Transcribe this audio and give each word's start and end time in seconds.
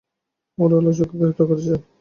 ওরা 0.57 0.75
আনোচকে 0.79 1.03
গ্রেফতার 1.11 1.45
করেছে। 1.49 1.73